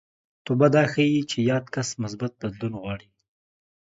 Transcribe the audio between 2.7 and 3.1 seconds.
غواړي